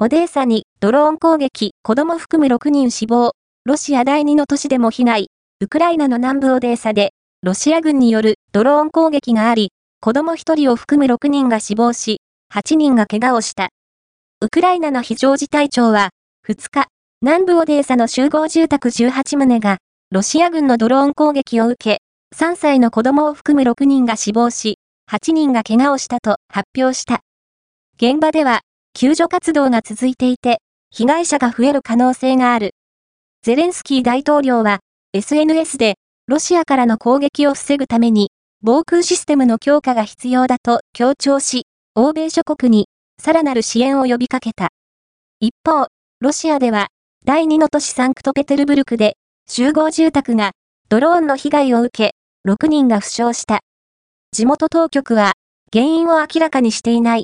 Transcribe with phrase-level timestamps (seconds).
[0.00, 3.32] オデーサにドローン攻撃、子供含む6人死亡、
[3.64, 5.26] ロシア第2の都市でも被害、
[5.60, 12.20] ウクライナの南部オデーサで、ロシア軍によるドローン攻撃があり、子供1人を含む6人が死亡し、
[12.54, 13.70] 8人が怪我をした。
[14.40, 16.10] ウクライナの非常事態庁は、
[16.46, 16.86] 2日、
[17.20, 19.78] 南部オデーサの集合住宅18棟が、
[20.12, 22.02] ロシア軍のドローン攻撃を受け、
[22.36, 24.78] 3歳の子供を含む6人が死亡し、
[25.10, 27.18] 8人が怪我をしたと発表した。
[28.00, 28.60] 現場では、
[29.00, 30.58] 救助活動が続いていて、
[30.90, 32.72] 被害者が増える可能性がある。
[33.44, 34.80] ゼレンスキー大統領は、
[35.12, 35.94] SNS で、
[36.26, 42.88] ロシアからの攻撃を防ぐために、防空システムの強化が必要だと強調し、欧米諸国に、
[43.22, 44.70] さらなる支援を呼びかけた。
[45.38, 45.86] 一方、
[46.18, 46.88] ロシアでは、
[47.24, 49.14] 第2の都市サンクトペテルブルクで、
[49.48, 50.50] 集合住宅が、
[50.88, 52.14] ドローンの被害を受け、
[52.50, 53.60] 6人が負傷した。
[54.32, 55.34] 地元当局は、
[55.72, 57.16] 原因を明らかにしていない。